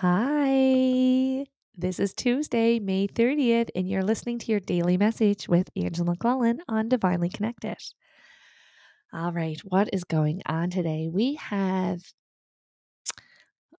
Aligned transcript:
Hi. 0.00 1.46
This 1.74 1.98
is 1.98 2.12
Tuesday, 2.12 2.78
May 2.78 3.08
30th, 3.08 3.70
and 3.74 3.88
you're 3.88 4.02
listening 4.02 4.38
to 4.40 4.52
your 4.52 4.60
daily 4.60 4.98
message 4.98 5.48
with 5.48 5.70
Angela 5.74 6.10
McClellan 6.10 6.60
on 6.68 6.90
Divinely 6.90 7.30
Connected. 7.30 7.78
All 9.14 9.32
right, 9.32 9.58
what 9.64 9.88
is 9.94 10.04
going 10.04 10.42
on 10.44 10.68
today? 10.68 11.08
We 11.10 11.36
have, 11.36 12.02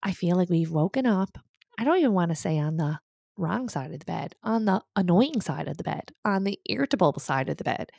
I 0.01 0.11
feel 0.13 0.37
like 0.37 0.49
we've 0.49 0.71
woken 0.71 1.05
up. 1.05 1.37
I 1.77 1.83
don't 1.83 1.99
even 1.99 2.13
want 2.13 2.31
to 2.31 2.35
say 2.35 2.57
on 2.57 2.77
the 2.77 2.97
wrong 3.37 3.69
side 3.69 3.93
of 3.93 3.99
the 3.99 4.05
bed, 4.05 4.33
on 4.41 4.65
the 4.65 4.81
annoying 4.95 5.39
side 5.41 5.67
of 5.67 5.77
the 5.77 5.83
bed, 5.83 6.13
on 6.25 6.45
the 6.45 6.59
irritable 6.67 7.13
side 7.19 7.47
of 7.47 7.57
the 7.57 7.63
bed. 7.63 7.91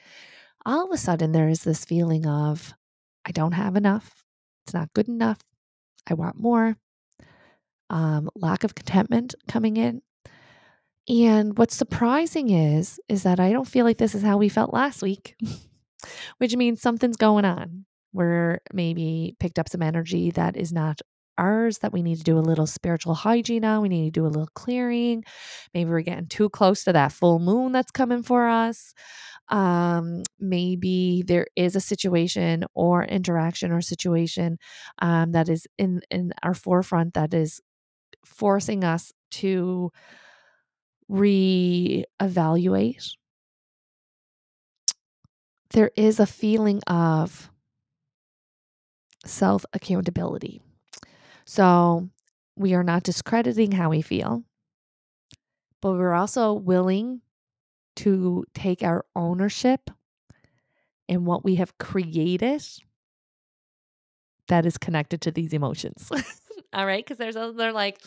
All 0.66 0.86
of 0.86 0.90
a 0.92 0.98
sudden, 0.98 1.30
there 1.30 1.48
is 1.48 1.62
this 1.62 1.84
feeling 1.84 2.26
of, 2.26 2.74
I 3.24 3.30
don't 3.30 3.52
have 3.52 3.76
enough. 3.76 4.24
It's 4.66 4.74
not 4.74 4.92
good 4.92 5.06
enough. 5.06 5.38
I 6.08 6.14
want 6.14 6.40
more 6.40 6.76
um, 7.90 8.28
lack 8.34 8.64
of 8.64 8.74
contentment 8.74 9.34
coming 9.46 9.76
in. 9.76 10.02
And 11.08 11.56
what's 11.56 11.74
surprising 11.74 12.50
is 12.50 13.00
is 13.08 13.22
that 13.22 13.40
I 13.40 13.50
don't 13.52 13.68
feel 13.68 13.84
like 13.84 13.98
this 13.98 14.14
is 14.14 14.22
how 14.22 14.36
we 14.36 14.48
felt 14.48 14.74
last 14.74 15.02
week, 15.02 15.36
which 16.38 16.54
means 16.56 16.82
something's 16.82 17.16
going 17.16 17.44
on. 17.44 17.86
We're 18.12 18.60
maybe 18.72 19.36
picked 19.40 19.58
up 19.58 19.68
some 19.68 19.82
energy 19.82 20.30
that 20.32 20.56
is 20.56 20.72
not 20.72 21.00
ours 21.38 21.78
that 21.78 21.92
we 21.92 22.02
need 22.02 22.16
to 22.16 22.24
do 22.24 22.38
a 22.38 22.40
little 22.40 22.66
spiritual 22.66 23.14
hygiene 23.14 23.64
on. 23.64 23.80
We 23.80 23.88
need 23.88 24.12
to 24.12 24.20
do 24.20 24.26
a 24.26 24.28
little 24.28 24.48
clearing. 24.54 25.24
Maybe 25.72 25.88
we're 25.88 26.02
getting 26.02 26.26
too 26.26 26.50
close 26.50 26.84
to 26.84 26.92
that 26.92 27.12
full 27.12 27.38
moon 27.38 27.72
that's 27.72 27.92
coming 27.92 28.22
for 28.22 28.48
us. 28.48 28.92
Um, 29.48 30.24
maybe 30.38 31.22
there 31.26 31.46
is 31.56 31.74
a 31.74 31.80
situation 31.80 32.64
or 32.74 33.04
interaction 33.04 33.72
or 33.72 33.80
situation 33.80 34.58
um, 34.98 35.32
that 35.32 35.48
is 35.48 35.66
in 35.78 36.02
in 36.10 36.32
our 36.42 36.52
forefront 36.52 37.14
that 37.14 37.32
is 37.32 37.62
forcing 38.24 38.84
us 38.84 39.12
to 39.30 39.90
reevaluate. 41.10 43.12
There 45.70 45.90
is 45.96 46.20
a 46.20 46.26
feeling 46.26 46.82
of 46.86 47.50
self 49.24 49.64
accountability. 49.72 50.60
So 51.44 52.08
we 52.56 52.74
are 52.74 52.84
not 52.84 53.02
discrediting 53.02 53.72
how 53.72 53.90
we 53.90 54.02
feel, 54.02 54.44
but 55.80 55.92
we're 55.92 56.14
also 56.14 56.52
willing 56.52 57.22
to 57.96 58.44
take 58.54 58.82
our 58.82 59.04
ownership 59.16 59.90
in 61.08 61.24
what 61.24 61.44
we 61.44 61.56
have 61.56 61.76
created 61.78 62.62
that 64.48 64.66
is 64.66 64.78
connected 64.78 65.20
to 65.22 65.30
these 65.30 65.52
emotions. 65.52 66.10
All 66.72 66.86
right. 66.86 67.04
Cause 67.06 67.16
there's 67.16 67.36
a, 67.36 67.52
they're 67.56 67.72
like, 67.72 68.00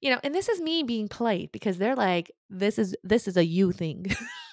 you 0.00 0.10
know, 0.10 0.20
and 0.22 0.34
this 0.34 0.48
is 0.48 0.60
me 0.60 0.82
being 0.82 1.08
polite 1.08 1.50
because 1.52 1.78
they're 1.78 1.96
like, 1.96 2.30
this 2.50 2.78
is, 2.78 2.94
this 3.02 3.26
is 3.28 3.36
a 3.36 3.44
you 3.44 3.72
thing. 3.72 4.06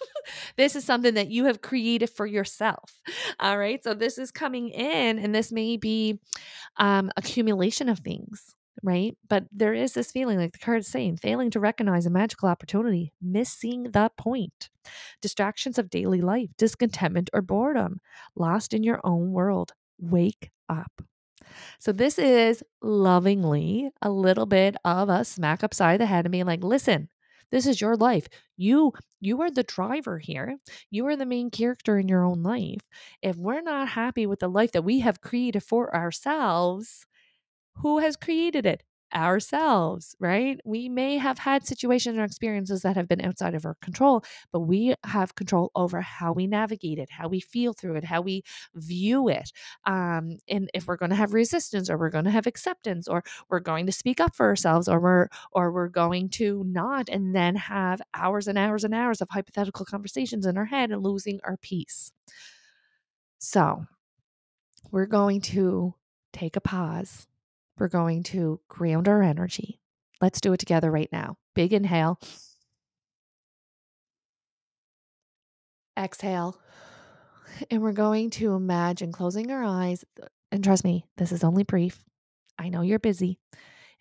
this 0.58 0.76
is 0.76 0.86
something 0.86 1.16
that 1.16 1.30
you 1.30 1.46
have 1.46 1.62
created 1.62 2.10
for 2.10 2.26
yourself. 2.26 3.02
All 3.40 3.58
right. 3.58 3.84
So 3.84 3.94
this 3.94 4.18
is 4.18 4.32
coming 4.32 4.70
in 4.70 5.20
and 5.20 5.34
this 5.34 5.52
may 5.52 5.78
be 5.78 6.20
um, 6.78 7.12
accumulation 7.18 7.90
of 7.90 8.00
things. 8.00 8.56
Right. 8.82 9.18
But 9.28 9.44
there 9.52 9.74
is 9.74 9.92
this 9.94 10.12
feeling 10.12 10.38
like 10.38 10.54
the 10.54 10.60
card 10.60 10.80
is 10.80 10.88
saying, 10.88 11.18
failing 11.18 11.52
to 11.52 11.60
recognize 11.60 12.06
a 12.06 12.10
magical 12.10 12.48
opportunity, 12.48 13.12
missing 13.22 13.84
the 13.92 14.10
point, 14.18 14.70
distractions 15.22 15.78
of 15.78 15.90
daily 15.90 16.22
life, 16.22 16.50
discontentment 16.58 17.30
or 17.34 17.42
boredom, 17.42 18.00
lost 18.38 18.74
in 18.74 18.84
your 18.84 19.02
own 19.04 19.34
world. 19.34 19.74
Wake 20.00 20.52
up. 20.70 21.02
So 21.80 21.92
this 21.92 22.20
is 22.20 22.64
lovingly 22.82 23.92
a 24.02 24.10
little 24.10 24.46
bit 24.46 24.76
of 24.86 25.10
a 25.10 25.26
smack 25.26 25.64
upside 25.64 26.00
the 26.00 26.06
head 26.06 26.26
and 26.26 26.32
being 26.32 26.46
like, 26.46 26.64
listen, 26.64 27.10
this 27.52 27.66
is 27.66 27.82
your 27.82 27.96
life. 27.96 28.28
You 28.58 28.94
you 29.20 29.42
are 29.42 29.52
the 29.52 29.64
driver 29.64 30.20
here. 30.20 30.58
You 30.92 31.08
are 31.08 31.16
the 31.16 31.26
main 31.26 31.50
character 31.50 31.98
in 31.98 32.08
your 32.08 32.24
own 32.24 32.44
life. 32.44 32.82
If 33.22 33.36
we're 33.38 33.62
not 33.62 33.90
happy 33.90 34.26
with 34.28 34.40
the 34.40 34.48
life 34.48 34.72
that 34.74 34.84
we 34.84 35.00
have 35.00 35.22
created 35.22 35.62
for 35.64 35.94
ourselves, 35.96 37.06
who 37.78 38.00
has 38.00 38.16
created 38.18 38.66
it? 38.66 38.84
Ourselves, 39.14 40.16
right? 40.20 40.60
We 40.66 40.90
may 40.90 41.18
have 41.18 41.40
had 41.40 41.66
situations 41.66 42.18
or 42.18 42.24
experiences 42.24 42.82
that 42.82 42.96
have 42.96 43.08
been 43.08 43.22
outside 43.22 43.56
of 43.56 43.66
our 43.66 43.76
control, 43.82 44.24
but 44.52 44.62
we 44.62 44.96
have 45.06 45.36
control 45.36 45.72
over 45.76 46.02
how 46.02 46.34
we 46.34 46.48
navigate 46.48 47.00
it, 47.00 47.10
how 47.12 47.28
we 47.28 47.40
feel 47.40 47.74
through 47.74 47.96
it, 47.96 48.04
how 48.04 48.22
we 48.22 48.44
view 48.76 49.28
it. 49.30 49.52
Um, 49.86 50.38
and 50.48 50.70
if 50.74 50.88
we're 50.88 50.98
going 50.98 51.10
to 51.10 51.16
have 51.16 51.34
resistance 51.34 51.90
or 51.90 51.98
we're 51.98 52.10
going 52.10 52.26
to 52.26 52.32
have 52.32 52.48
acceptance 52.48 53.08
or 53.08 53.24
we're 53.50 53.60
going 53.60 53.86
to 53.86 53.92
speak 53.92 54.20
up 54.20 54.36
for 54.36 54.46
ourselves 54.46 54.88
or 54.88 55.00
we're 55.00 55.28
or 55.52 55.72
we're 55.72 55.88
going 55.88 56.30
to 56.30 56.64
not 56.66 57.10
and 57.10 57.36
then 57.36 57.56
have 57.56 58.02
hours 58.14 58.48
and 58.48 58.58
hours 58.58 58.84
and 58.84 58.94
hours 58.94 59.22
of 59.22 59.30
hypothetical 59.32 59.86
conversations 59.86 60.46
in 60.46 60.58
our 60.58 60.66
head 60.66 60.92
and 60.92 61.04
losing 61.04 61.40
our 61.44 61.58
peace. 61.58 62.12
So, 63.40 63.86
we're 64.92 65.06
going 65.06 65.42
to 65.42 65.94
take 66.34 66.56
a 66.56 66.62
pause 66.62 67.28
we're 67.80 67.88
going 67.88 68.24
to 68.24 68.60
ground 68.68 69.08
our 69.08 69.24
energy. 69.24 69.80
Let's 70.22 70.42
do 70.42 70.54
it 70.54 70.58
together 70.58 70.92
right 70.92 71.10
now. 71.12 71.38
Big 71.56 71.74
inhale. 71.74 72.20
Exhale. 75.98 76.60
And 77.72 77.82
we're 77.82 77.94
going 77.94 78.30
to 78.32 78.54
imagine 78.54 79.12
closing 79.12 79.52
our 79.52 79.64
eyes. 79.64 80.04
And 80.52 80.64
trust 80.64 80.84
me, 80.84 81.06
this 81.18 81.32
is 81.32 81.44
only 81.44 81.64
brief. 81.64 82.04
I 82.58 82.70
know 82.70 82.82
you're 82.82 83.00
busy. 83.00 83.40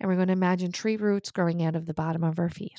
And 0.01 0.09
we're 0.09 0.17
going 0.17 0.29
to 0.29 0.33
imagine 0.33 0.71
tree 0.71 0.97
roots 0.97 1.31
growing 1.31 1.65
out 1.65 1.75
of 1.75 1.87
the 1.87 1.95
bottom 1.95 2.23
of 2.23 2.39
our 2.39 2.51
feet, 2.51 2.79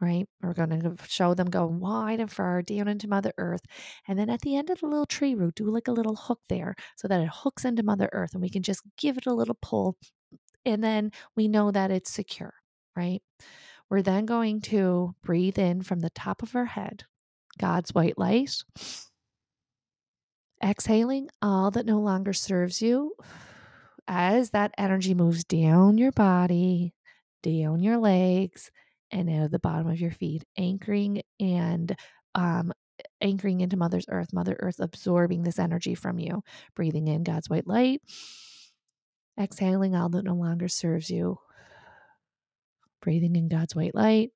right? 0.00 0.26
We're 0.42 0.52
going 0.54 0.80
to 0.80 0.96
show 1.06 1.32
them 1.32 1.48
go 1.48 1.66
wide 1.66 2.20
and 2.20 2.30
far 2.30 2.60
down 2.62 2.88
into 2.88 3.08
Mother 3.08 3.32
Earth. 3.38 3.62
And 4.06 4.18
then 4.18 4.28
at 4.28 4.40
the 4.42 4.56
end 4.56 4.68
of 4.68 4.80
the 4.80 4.86
little 4.86 5.06
tree 5.06 5.34
root, 5.34 5.54
do 5.56 5.70
like 5.70 5.88
a 5.88 5.92
little 5.92 6.16
hook 6.16 6.40
there 6.48 6.74
so 6.96 7.08
that 7.08 7.20
it 7.22 7.30
hooks 7.32 7.64
into 7.64 7.82
Mother 7.82 8.10
Earth 8.12 8.30
and 8.34 8.42
we 8.42 8.50
can 8.50 8.62
just 8.62 8.82
give 8.98 9.16
it 9.16 9.26
a 9.26 9.34
little 9.34 9.56
pull 9.62 9.96
and 10.68 10.82
then 10.82 11.12
we 11.36 11.48
know 11.48 11.70
that 11.70 11.90
it's 11.90 12.10
secure, 12.10 12.54
right? 12.96 13.22
We're 13.90 14.02
then 14.02 14.26
going 14.26 14.60
to 14.62 15.14
breathe 15.24 15.58
in 15.58 15.82
from 15.82 16.00
the 16.00 16.10
top 16.10 16.42
of 16.42 16.54
our 16.54 16.66
head, 16.66 17.04
God's 17.58 17.94
white 17.94 18.18
light. 18.18 18.62
Exhaling 20.62 21.28
all 21.40 21.70
that 21.70 21.86
no 21.86 22.00
longer 22.00 22.32
serves 22.32 22.82
you 22.82 23.14
as 24.06 24.50
that 24.50 24.74
energy 24.76 25.14
moves 25.14 25.44
down 25.44 25.98
your 25.98 26.12
body, 26.12 26.94
down 27.42 27.80
your 27.80 27.98
legs, 27.98 28.70
and 29.10 29.30
out 29.30 29.44
of 29.44 29.50
the 29.50 29.58
bottom 29.58 29.88
of 29.88 30.00
your 30.00 30.10
feet, 30.10 30.44
anchoring 30.58 31.22
and 31.40 31.96
um, 32.34 32.72
anchoring 33.20 33.60
into 33.60 33.76
Mother's 33.76 34.06
Earth, 34.08 34.32
Mother 34.32 34.56
Earth 34.60 34.80
absorbing 34.80 35.42
this 35.42 35.58
energy 35.58 35.94
from 35.94 36.18
you, 36.18 36.42
breathing 36.74 37.08
in 37.08 37.22
God's 37.22 37.48
white 37.48 37.66
light 37.66 38.02
Exhaling 39.38 39.94
all 39.94 40.08
that 40.10 40.24
no 40.24 40.34
longer 40.34 40.68
serves 40.68 41.10
you. 41.10 41.38
Breathing 43.00 43.36
in 43.36 43.48
God's 43.48 43.76
white 43.76 43.94
light. 43.94 44.32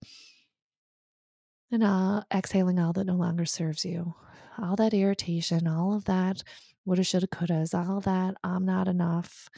And 1.72 1.82
uh, 1.82 2.22
exhaling 2.32 2.78
all 2.78 2.92
that 2.92 3.06
no 3.06 3.16
longer 3.16 3.44
serves 3.44 3.84
you. 3.84 4.14
All 4.58 4.76
that 4.76 4.94
irritation, 4.94 5.66
all 5.66 5.94
of 5.94 6.04
that 6.04 6.42
woulda, 6.84 7.02
shoulda, 7.02 7.26
couldas, 7.26 7.74
all 7.74 8.00
that 8.00 8.34
I'm 8.44 8.64
not 8.64 8.88
enough. 8.88 9.48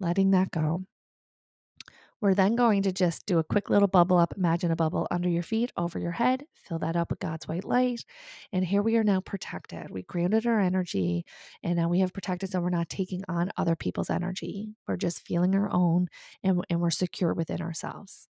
Letting 0.00 0.30
that 0.30 0.50
go. 0.50 0.84
We're 2.20 2.34
then 2.34 2.54
going 2.54 2.82
to 2.82 2.92
just 2.92 3.24
do 3.26 3.38
a 3.38 3.44
quick 3.44 3.70
little 3.70 3.88
bubble 3.88 4.18
up. 4.18 4.34
Imagine 4.36 4.70
a 4.70 4.76
bubble 4.76 5.06
under 5.10 5.28
your 5.28 5.42
feet, 5.42 5.72
over 5.76 5.98
your 5.98 6.12
head. 6.12 6.44
Fill 6.54 6.78
that 6.80 6.96
up 6.96 7.10
with 7.10 7.20
God's 7.20 7.48
white 7.48 7.64
light. 7.64 8.04
And 8.52 8.64
here 8.64 8.82
we 8.82 8.96
are 8.96 9.04
now 9.04 9.20
protected. 9.20 9.90
We 9.90 10.02
grounded 10.02 10.46
our 10.46 10.60
energy 10.60 11.24
and 11.62 11.76
now 11.76 11.88
we 11.88 12.00
have 12.00 12.12
protected 12.12 12.50
so 12.50 12.60
we're 12.60 12.70
not 12.70 12.88
taking 12.90 13.22
on 13.28 13.50
other 13.56 13.76
people's 13.76 14.10
energy. 14.10 14.74
We're 14.86 14.96
just 14.96 15.26
feeling 15.26 15.54
our 15.54 15.70
own 15.72 16.08
and, 16.42 16.64
and 16.68 16.80
we're 16.80 16.90
secure 16.90 17.32
within 17.34 17.62
ourselves. 17.62 18.29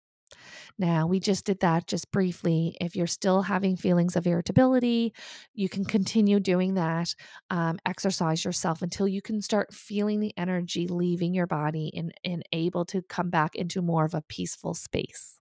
Now, 0.79 1.07
we 1.07 1.21
just 1.21 1.45
did 1.45 1.61
that 1.61 1.87
just 1.87 2.11
briefly. 2.11 2.77
If 2.81 2.97
you're 2.97 3.07
still 3.07 3.43
having 3.43 3.77
feelings 3.77 4.17
of 4.17 4.27
irritability, 4.27 5.13
you 5.55 5.69
can 5.69 5.85
continue 5.85 6.41
doing 6.41 6.75
that. 6.75 7.15
Um, 7.51 7.79
exercise 7.85 8.45
yourself 8.45 8.83
until 8.83 9.07
you 9.07 9.23
can 9.23 9.43
start 9.43 9.75
feeling 9.75 10.21
the 10.21 10.33
energy 10.37 10.89
leaving 10.89 11.35
your 11.35 11.47
body 11.47 11.93
and, 11.95 12.13
and 12.25 12.43
able 12.53 12.85
to 12.87 13.03
come 13.03 13.31
back 13.31 13.55
into 13.55 13.83
more 13.83 14.05
of 14.05 14.15
a 14.15 14.23
peaceful 14.23 14.75
space. 14.75 15.39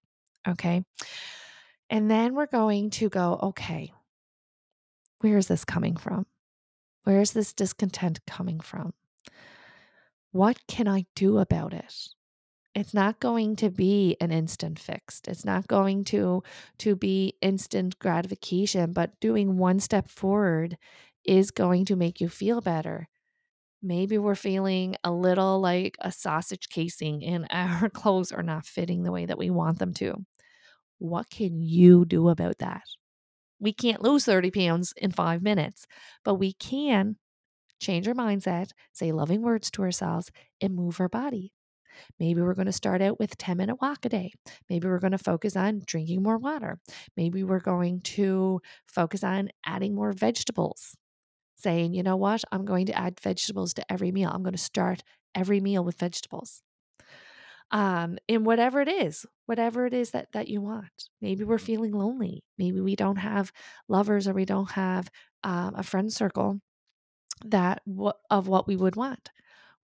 Okay. 0.47 0.83
And 1.89 2.09
then 2.09 2.35
we're 2.35 2.45
going 2.45 2.91
to 2.91 3.09
go, 3.09 3.39
okay, 3.41 3.91
where 5.19 5.37
is 5.37 5.47
this 5.47 5.65
coming 5.65 5.95
from? 5.95 6.25
Where 7.03 7.21
is 7.21 7.31
this 7.31 7.53
discontent 7.53 8.19
coming 8.27 8.59
from? 8.59 8.93
What 10.31 10.59
can 10.67 10.87
I 10.87 11.05
do 11.15 11.39
about 11.39 11.73
it? 11.73 11.93
It's 12.79 12.93
not 12.93 13.19
going 13.19 13.55
to 13.57 13.69
be 13.69 14.15
an 14.21 14.31
instant 14.31 14.79
fixed 14.79 15.27
it's 15.27 15.45
not 15.45 15.67
going 15.67 16.03
to 16.03 16.43
to 16.77 16.95
be 16.95 17.35
instant 17.41 17.97
gratification 17.99 18.93
but 18.93 19.19
doing 19.19 19.57
one 19.57 19.79
step 19.79 20.09
forward 20.09 20.77
is 21.25 21.51
going 21.51 21.85
to 21.85 21.95
make 21.95 22.21
you 22.21 22.29
feel 22.29 22.61
better 22.61 23.07
Maybe 23.81 24.17
we're 24.17 24.35
feeling 24.35 24.95
a 25.03 25.11
little 25.11 25.59
like 25.61 25.97
a 26.01 26.11
sausage 26.11 26.69
casing 26.69 27.23
and 27.23 27.47
our 27.51 27.89
clothes 27.89 28.31
are 28.31 28.43
not 28.43 28.65
fitting 28.65 29.03
the 29.03 29.11
way 29.11 29.25
that 29.25 29.37
we 29.37 29.49
want 29.49 29.79
them 29.79 29.93
to. 29.95 30.25
What 30.99 31.29
can 31.29 31.61
you 31.61 32.05
do 32.05 32.29
about 32.29 32.59
that? 32.59 32.83
We 33.59 33.73
can't 33.73 34.01
lose 34.01 34.25
30 34.25 34.51
pounds 34.51 34.93
in 34.97 35.11
five 35.11 35.41
minutes, 35.41 35.87
but 36.25 36.35
we 36.35 36.53
can 36.53 37.17
change 37.79 38.07
our 38.07 38.15
mindset, 38.15 38.71
say 38.93 39.11
loving 39.11 39.41
words 39.41 39.71
to 39.71 39.83
ourselves, 39.83 40.31
and 40.61 40.75
move 40.75 40.99
our 40.99 41.09
body. 41.09 41.53
Maybe 42.19 42.41
we're 42.41 42.53
going 42.53 42.65
to 42.65 42.71
start 42.71 43.01
out 43.01 43.19
with 43.19 43.37
10 43.37 43.57
minute 43.57 43.81
walk 43.81 44.05
a 44.05 44.09
day. 44.09 44.33
Maybe 44.69 44.87
we're 44.87 44.99
going 44.99 45.11
to 45.11 45.17
focus 45.17 45.55
on 45.55 45.81
drinking 45.85 46.23
more 46.23 46.37
water. 46.37 46.79
Maybe 47.17 47.43
we're 47.43 47.59
going 47.59 48.01
to 48.01 48.61
focus 48.87 49.23
on 49.23 49.49
adding 49.65 49.95
more 49.95 50.11
vegetables. 50.11 50.95
Saying, 51.57 51.93
you 51.93 52.03
know 52.03 52.15
what, 52.15 52.43
I'm 52.53 52.63
going 52.63 52.85
to 52.85 52.97
add 52.97 53.19
vegetables 53.19 53.73
to 53.73 53.91
every 53.91 54.13
meal. 54.13 54.31
I'm 54.33 54.43
going 54.43 54.53
to 54.53 54.57
start 54.57 55.03
every 55.35 55.59
meal 55.59 55.83
with 55.83 55.99
vegetables. 55.99 56.61
Um, 57.71 58.17
and 58.27 58.45
whatever 58.45 58.81
it 58.81 58.87
is, 58.87 59.25
whatever 59.45 59.85
it 59.85 59.93
is 59.93 60.11
that 60.11 60.31
that 60.33 60.47
you 60.47 60.61
want. 60.61 61.09
Maybe 61.21 61.43
we're 61.43 61.59
feeling 61.59 61.91
lonely. 61.91 62.43
Maybe 62.57 62.81
we 62.81 62.95
don't 62.95 63.17
have 63.17 63.51
lovers 63.87 64.27
or 64.27 64.33
we 64.33 64.45
don't 64.45 64.71
have 64.71 65.09
um, 65.43 65.75
a 65.75 65.83
friend 65.83 66.11
circle 66.11 66.61
that 67.45 67.81
w- 67.87 68.11
of 68.29 68.47
what 68.47 68.67
we 68.67 68.75
would 68.75 68.95
want. 68.95 69.29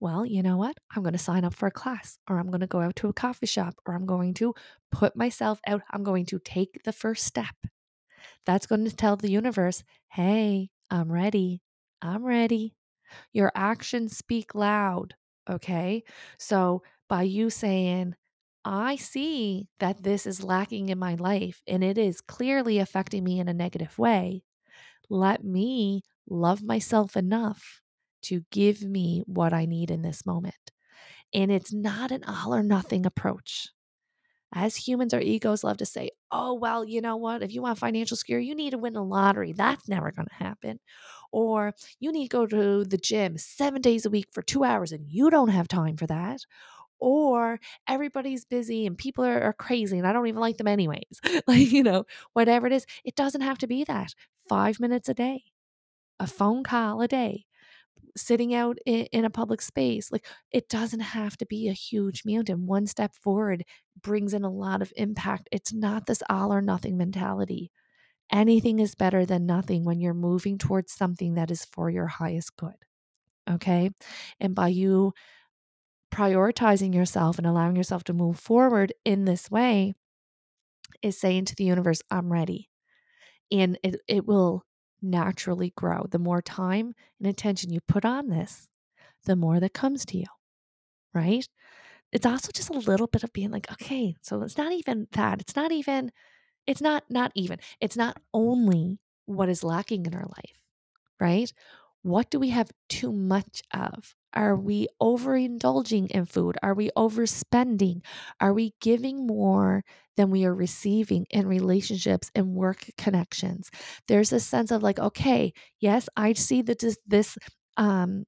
Well, 0.00 0.26
you 0.26 0.42
know 0.42 0.56
what? 0.56 0.76
I'm 0.94 1.02
going 1.02 1.14
to 1.14 1.18
sign 1.18 1.44
up 1.44 1.54
for 1.54 1.66
a 1.66 1.70
class 1.70 2.18
or 2.28 2.38
I'm 2.38 2.48
going 2.50 2.60
to 2.60 2.66
go 2.66 2.80
out 2.80 2.96
to 2.96 3.08
a 3.08 3.14
coffee 3.14 3.46
shop 3.46 3.76
or 3.86 3.94
I'm 3.94 4.06
going 4.06 4.34
to 4.34 4.54
put 4.92 5.16
myself 5.16 5.60
out. 5.66 5.82
I'm 5.90 6.04
going 6.04 6.26
to 6.26 6.38
take 6.38 6.82
the 6.84 6.92
first 6.92 7.24
step. 7.24 7.54
That's 8.44 8.66
going 8.66 8.84
to 8.84 8.94
tell 8.94 9.16
the 9.16 9.30
universe, 9.30 9.82
hey, 10.08 10.70
I'm 10.90 11.10
ready. 11.10 11.62
I'm 12.02 12.24
ready. 12.24 12.74
Your 13.32 13.52
actions 13.54 14.16
speak 14.16 14.54
loud. 14.54 15.14
Okay. 15.48 16.04
So 16.38 16.82
by 17.08 17.22
you 17.22 17.50
saying, 17.50 18.14
I 18.64 18.96
see 18.96 19.68
that 19.78 20.02
this 20.02 20.26
is 20.26 20.42
lacking 20.42 20.88
in 20.88 20.98
my 20.98 21.14
life 21.14 21.62
and 21.66 21.84
it 21.84 21.98
is 21.98 22.20
clearly 22.20 22.78
affecting 22.78 23.24
me 23.24 23.38
in 23.38 23.48
a 23.48 23.54
negative 23.54 23.98
way, 23.98 24.42
let 25.08 25.44
me 25.44 26.02
love 26.28 26.62
myself 26.62 27.16
enough 27.16 27.82
to 28.26 28.42
give 28.50 28.82
me 28.82 29.22
what 29.26 29.52
I 29.52 29.66
need 29.66 29.90
in 29.90 30.02
this 30.02 30.26
moment. 30.26 30.54
And 31.34 31.50
it's 31.50 31.72
not 31.72 32.10
an 32.10 32.24
all 32.24 32.54
or 32.54 32.62
nothing 32.62 33.06
approach. 33.06 33.68
As 34.54 34.76
humans, 34.76 35.12
our 35.12 35.20
egos 35.20 35.64
love 35.64 35.78
to 35.78 35.86
say, 35.86 36.10
oh, 36.30 36.54
well, 36.54 36.84
you 36.84 37.00
know 37.00 37.16
what? 37.16 37.42
If 37.42 37.52
you 37.52 37.62
want 37.62 37.78
financial 37.78 38.16
security, 38.16 38.46
you 38.46 38.54
need 38.54 38.70
to 38.70 38.78
win 38.78 38.92
the 38.92 39.02
lottery. 39.02 39.52
That's 39.52 39.88
never 39.88 40.12
going 40.12 40.28
to 40.28 40.44
happen. 40.44 40.78
Or 41.32 41.74
you 41.98 42.12
need 42.12 42.30
to 42.30 42.36
go 42.36 42.46
to 42.46 42.84
the 42.84 42.96
gym 42.96 43.36
seven 43.38 43.82
days 43.82 44.06
a 44.06 44.10
week 44.10 44.28
for 44.32 44.42
two 44.42 44.64
hours 44.64 44.92
and 44.92 45.04
you 45.06 45.30
don't 45.30 45.48
have 45.48 45.68
time 45.68 45.96
for 45.96 46.06
that. 46.06 46.40
Or 46.98 47.60
everybody's 47.88 48.44
busy 48.44 48.86
and 48.86 48.96
people 48.96 49.24
are, 49.24 49.42
are 49.42 49.52
crazy 49.52 49.98
and 49.98 50.06
I 50.06 50.12
don't 50.12 50.28
even 50.28 50.40
like 50.40 50.56
them 50.56 50.68
anyways. 50.68 51.20
like, 51.46 51.70
you 51.70 51.82
know, 51.82 52.04
whatever 52.32 52.66
it 52.66 52.72
is, 52.72 52.86
it 53.04 53.16
doesn't 53.16 53.42
have 53.42 53.58
to 53.58 53.66
be 53.66 53.84
that. 53.84 54.14
Five 54.48 54.78
minutes 54.80 55.08
a 55.08 55.14
day, 55.14 55.42
a 56.20 56.26
phone 56.26 56.62
call 56.62 57.02
a 57.02 57.08
day, 57.08 57.45
sitting 58.16 58.54
out 58.54 58.78
in, 58.86 59.06
in, 59.12 59.24
a 59.24 59.30
public 59.30 59.60
space. 59.60 60.10
Like 60.10 60.26
it 60.50 60.68
doesn't 60.68 61.00
have 61.00 61.36
to 61.38 61.46
be 61.46 61.68
a 61.68 61.72
huge 61.72 62.22
mountain. 62.24 62.66
One 62.66 62.86
step 62.86 63.14
forward 63.14 63.64
brings 64.02 64.34
in 64.34 64.44
a 64.44 64.50
lot 64.50 64.82
of 64.82 64.92
impact. 64.96 65.48
It's 65.52 65.72
not 65.72 66.06
this 66.06 66.22
all 66.30 66.52
or 66.52 66.62
nothing 66.62 66.96
mentality. 66.96 67.70
Anything 68.32 68.80
is 68.80 68.94
better 68.94 69.24
than 69.24 69.46
nothing 69.46 69.84
when 69.84 70.00
you're 70.00 70.14
moving 70.14 70.58
towards 70.58 70.92
something 70.92 71.34
that 71.34 71.50
is 71.50 71.64
for 71.64 71.90
your 71.90 72.06
highest 72.06 72.56
good. 72.56 72.74
Okay. 73.48 73.90
And 74.40 74.54
by 74.54 74.68
you 74.68 75.12
prioritizing 76.12 76.94
yourself 76.94 77.38
and 77.38 77.46
allowing 77.46 77.76
yourself 77.76 78.04
to 78.04 78.12
move 78.12 78.38
forward 78.38 78.92
in 79.04 79.24
this 79.24 79.50
way, 79.50 79.94
is 81.02 81.18
saying 81.18 81.46
to 81.46 81.54
the 81.54 81.64
universe, 81.64 82.02
I'm 82.10 82.32
ready. 82.32 82.68
And 83.50 83.78
it, 83.82 83.96
it 84.08 84.26
will 84.26 84.64
naturally 85.02 85.72
grow. 85.76 86.06
The 86.10 86.18
more 86.18 86.42
time 86.42 86.94
and 87.18 87.28
attention 87.28 87.72
you 87.72 87.80
put 87.80 88.04
on 88.04 88.28
this, 88.28 88.68
the 89.24 89.36
more 89.36 89.60
that 89.60 89.74
comes 89.74 90.04
to 90.06 90.18
you, 90.18 90.26
right? 91.14 91.46
It's 92.12 92.26
also 92.26 92.50
just 92.52 92.70
a 92.70 92.78
little 92.78 93.06
bit 93.06 93.24
of 93.24 93.32
being 93.32 93.50
like, 93.50 93.70
okay, 93.72 94.16
so 94.22 94.42
it's 94.42 94.56
not 94.56 94.72
even 94.72 95.08
that. 95.12 95.40
It's 95.40 95.56
not 95.56 95.72
even, 95.72 96.12
it's 96.66 96.80
not, 96.80 97.04
not 97.10 97.32
even, 97.34 97.58
it's 97.80 97.96
not 97.96 98.20
only 98.32 98.98
what 99.26 99.48
is 99.48 99.64
lacking 99.64 100.06
in 100.06 100.14
our 100.14 100.26
life, 100.26 100.58
right? 101.20 101.52
What 102.02 102.30
do 102.30 102.38
we 102.38 102.50
have 102.50 102.70
too 102.88 103.12
much 103.12 103.62
of? 103.74 104.14
Are 104.36 104.56
we 104.56 104.88
overindulging 105.02 106.10
in 106.10 106.26
food? 106.26 106.56
Are 106.62 106.74
we 106.74 106.90
overspending? 106.96 108.02
Are 108.40 108.52
we 108.52 108.74
giving 108.80 109.26
more 109.26 109.82
than 110.16 110.30
we 110.30 110.44
are 110.44 110.54
receiving 110.54 111.26
in 111.30 111.46
relationships 111.48 112.30
and 112.34 112.54
work 112.54 112.90
connections? 112.98 113.70
There's 114.08 114.32
a 114.32 114.40
sense 114.40 114.70
of 114.70 114.82
like, 114.82 114.98
okay, 114.98 115.52
yes, 115.80 116.08
I 116.16 116.34
see 116.34 116.62
that 116.62 116.80
this, 116.80 116.98
this 117.06 117.38
um, 117.78 118.24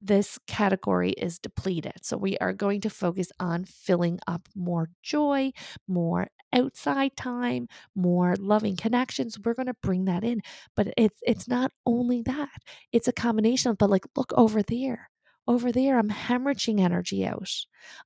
this 0.00 0.38
category 0.46 1.10
is 1.12 1.38
depleted. 1.38 1.94
So 2.02 2.16
we 2.16 2.36
are 2.38 2.52
going 2.52 2.80
to 2.82 2.90
focus 2.90 3.32
on 3.40 3.64
filling 3.64 4.18
up 4.26 4.48
more 4.54 4.90
joy, 5.02 5.52
more 5.88 6.28
outside 6.52 7.16
time, 7.16 7.68
more 7.94 8.34
loving 8.38 8.76
connections. 8.76 9.38
We're 9.42 9.54
going 9.54 9.66
to 9.66 9.74
bring 9.82 10.04
that 10.06 10.24
in. 10.24 10.40
But 10.74 10.88
it's 10.96 11.18
it's 11.22 11.48
not 11.48 11.72
only 11.86 12.22
that. 12.22 12.50
It's 12.92 13.08
a 13.08 13.12
combination 13.12 13.70
of 13.70 13.78
but 13.78 13.90
like 13.90 14.06
look 14.16 14.32
over 14.36 14.62
there. 14.62 15.10
Over 15.48 15.70
there, 15.70 15.98
I'm 15.98 16.10
hemorrhaging 16.10 16.80
energy 16.80 17.24
out. 17.24 17.48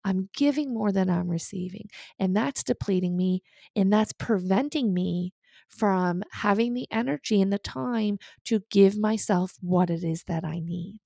I'm 0.04 0.28
giving 0.36 0.74
more 0.74 0.92
than 0.92 1.08
I'm 1.08 1.28
receiving. 1.28 1.88
And 2.18 2.36
that's 2.36 2.62
depleting 2.62 3.16
me. 3.16 3.42
And 3.74 3.92
that's 3.92 4.12
preventing 4.12 4.92
me 4.92 5.32
from 5.68 6.22
having 6.32 6.74
the 6.74 6.86
energy 6.90 7.40
and 7.40 7.52
the 7.52 7.58
time 7.58 8.18
to 8.44 8.60
give 8.70 8.98
myself 8.98 9.54
what 9.60 9.88
it 9.90 10.04
is 10.04 10.24
that 10.24 10.44
I 10.44 10.60
need. 10.60 11.00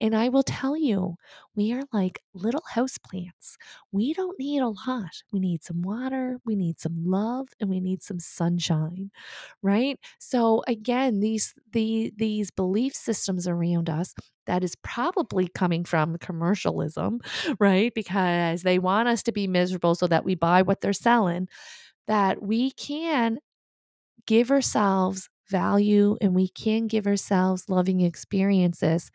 And 0.00 0.14
I 0.16 0.28
will 0.28 0.42
tell 0.42 0.76
you, 0.76 1.16
we 1.54 1.72
are 1.72 1.82
like 1.92 2.20
little 2.34 2.62
house 2.70 2.98
plants. 2.98 3.56
We 3.92 4.14
don't 4.14 4.38
need 4.38 4.60
a 4.60 4.68
lot. 4.88 5.22
We 5.32 5.40
need 5.40 5.62
some 5.64 5.82
water, 5.82 6.38
we 6.44 6.56
need 6.56 6.80
some 6.80 7.04
love, 7.04 7.48
and 7.60 7.68
we 7.70 7.80
need 7.80 8.02
some 8.02 8.20
sunshine, 8.20 9.10
right? 9.62 9.98
So 10.18 10.62
again, 10.66 11.20
these 11.20 11.54
the 11.72 12.12
these 12.16 12.50
belief 12.50 12.94
systems 12.94 13.46
around 13.46 13.88
us 13.90 14.14
that 14.46 14.64
is 14.64 14.74
probably 14.82 15.48
coming 15.48 15.84
from 15.84 16.18
commercialism, 16.18 17.20
right? 17.60 17.92
Because 17.94 18.62
they 18.62 18.78
want 18.78 19.08
us 19.08 19.22
to 19.24 19.32
be 19.32 19.46
miserable 19.46 19.94
so 19.94 20.06
that 20.06 20.24
we 20.24 20.34
buy 20.34 20.62
what 20.62 20.80
they're 20.80 20.92
selling, 20.92 21.48
that 22.08 22.42
we 22.42 22.72
can 22.72 23.38
give 24.26 24.50
ourselves 24.50 25.28
value 25.50 26.16
and 26.20 26.34
we 26.34 26.48
can 26.48 26.86
give 26.86 27.06
ourselves 27.06 27.68
loving 27.68 28.00
experiences 28.00 29.10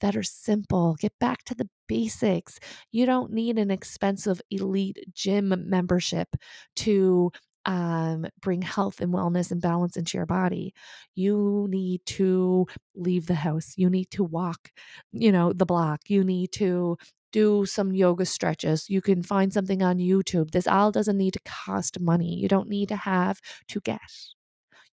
that 0.00 0.16
are 0.16 0.22
simple. 0.22 0.96
Get 0.98 1.12
back 1.18 1.44
to 1.44 1.54
the 1.54 1.68
basics. 1.88 2.58
You 2.92 3.06
don't 3.06 3.32
need 3.32 3.58
an 3.58 3.70
expensive 3.70 4.40
elite 4.50 4.98
gym 5.12 5.52
membership 5.68 6.28
to 6.76 7.32
um, 7.66 8.26
bring 8.40 8.62
health 8.62 9.00
and 9.00 9.12
wellness 9.12 9.50
and 9.50 9.60
balance 9.60 9.96
into 9.96 10.16
your 10.16 10.26
body. 10.26 10.74
You 11.14 11.66
need 11.68 12.00
to 12.06 12.66
leave 12.94 13.26
the 13.26 13.34
house. 13.34 13.74
You 13.76 13.90
need 13.90 14.10
to 14.12 14.24
walk, 14.24 14.70
you 15.12 15.30
know, 15.30 15.52
the 15.52 15.66
block. 15.66 16.00
You 16.08 16.24
need 16.24 16.52
to 16.52 16.96
do 17.32 17.64
some 17.66 17.92
yoga 17.92 18.24
stretches. 18.26 18.88
You 18.88 19.00
can 19.00 19.22
find 19.22 19.52
something 19.52 19.82
on 19.82 19.98
YouTube. 19.98 20.50
This 20.50 20.66
all 20.66 20.90
doesn't 20.90 21.18
need 21.18 21.34
to 21.34 21.40
cost 21.44 22.00
money. 22.00 22.34
You 22.34 22.48
don't 22.48 22.68
need 22.68 22.88
to 22.88 22.96
have 22.96 23.40
to 23.68 23.80
get. 23.80 24.00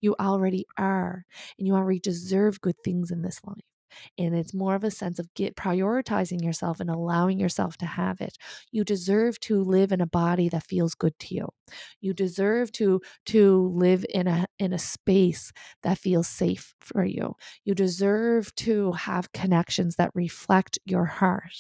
You 0.02 0.16
already 0.20 0.66
are, 0.78 1.26
and 1.58 1.68
you 1.68 1.74
already 1.74 2.00
deserve 2.00 2.62
good 2.62 2.76
things 2.84 3.10
in 3.10 3.24
this 3.24 3.40
life. 3.44 3.77
And 4.18 4.36
it's 4.36 4.54
more 4.54 4.76
of 4.76 4.84
a 4.84 4.92
sense 4.92 5.20
of 5.20 5.34
get 5.34 5.56
prioritizing 5.56 6.44
yourself 6.44 6.80
and 6.80 6.90
allowing 6.90 7.40
yourself 7.40 7.78
to 7.78 7.86
have 7.86 8.22
it. 8.22 8.38
You 8.72 8.84
deserve 8.84 9.40
to 9.42 9.62
live 9.64 9.92
in 9.92 10.02
a 10.02 10.08
body 10.08 10.50
that 10.50 10.66
feels 10.66 10.96
good 10.96 11.18
to 11.20 11.36
you. 11.36 11.50
You 12.02 12.14
deserve 12.14 12.72
to 12.74 13.02
to 13.28 13.68
live 13.76 14.06
in 14.14 14.28
a 14.28 14.48
in 14.60 14.74
a 14.74 14.80
space 14.80 15.52
that 15.84 15.98
feels 15.98 16.28
safe 16.28 16.74
for 16.80 17.04
you. 17.06 17.36
You 17.66 17.76
deserve 17.76 18.54
to 18.56 18.94
have 18.94 19.32
connections 19.34 19.96
that 19.98 20.12
reflect 20.14 20.80
your 20.86 21.06
heart. 21.06 21.54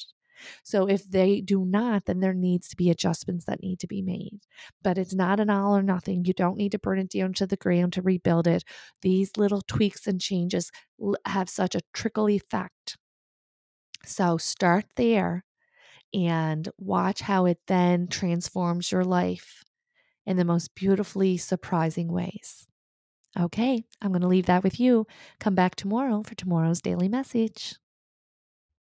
So 0.63 0.87
if 0.87 1.09
they 1.09 1.41
do 1.41 1.65
not, 1.65 2.05
then 2.05 2.19
there 2.19 2.33
needs 2.33 2.67
to 2.69 2.75
be 2.75 2.89
adjustments 2.89 3.45
that 3.45 3.61
need 3.61 3.79
to 3.79 3.87
be 3.87 4.01
made. 4.01 4.39
But 4.83 4.97
it's 4.97 5.13
not 5.13 5.39
an 5.39 5.49
all 5.49 5.75
or 5.75 5.83
nothing. 5.83 6.25
You 6.25 6.33
don't 6.33 6.57
need 6.57 6.71
to 6.73 6.79
burn 6.79 6.99
it 6.99 7.09
down 7.09 7.33
to 7.33 7.47
the 7.47 7.57
ground 7.57 7.93
to 7.93 8.01
rebuild 8.01 8.47
it. 8.47 8.63
These 9.01 9.37
little 9.37 9.61
tweaks 9.61 10.07
and 10.07 10.21
changes 10.21 10.71
have 11.25 11.49
such 11.49 11.75
a 11.75 11.81
trickle 11.93 12.29
effect. 12.29 12.97
So 14.05 14.37
start 14.37 14.85
there 14.95 15.43
and 16.13 16.69
watch 16.77 17.21
how 17.21 17.45
it 17.45 17.59
then 17.67 18.07
transforms 18.07 18.91
your 18.91 19.03
life 19.03 19.63
in 20.25 20.37
the 20.37 20.45
most 20.45 20.75
beautifully 20.75 21.37
surprising 21.37 22.11
ways. 22.11 22.67
Okay, 23.39 23.83
I'm 24.01 24.11
going 24.11 24.21
to 24.21 24.27
leave 24.27 24.47
that 24.47 24.63
with 24.63 24.79
you. 24.79 25.05
Come 25.39 25.53
back 25.53 25.75
tomorrow 25.75 26.23
for 26.23 26.35
tomorrow's 26.35 26.81
daily 26.81 27.07
message. 27.07 27.75